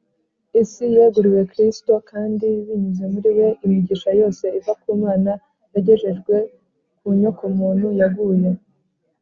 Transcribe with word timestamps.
Isi 0.62 0.84
yeguriwe 0.94 1.40
Kristo 1.52 1.92
kandi, 2.10 2.48
binyuze 2.66 3.04
muri 3.12 3.28
We, 3.38 3.48
imigisha 3.64 4.10
yose 4.20 4.44
iva 4.58 4.72
ku 4.82 4.88
Mana 5.02 5.32
yagejejwe 5.72 6.36
ku 6.98 7.06
nyokomuntu 7.20 7.86
yaguye 8.00 8.50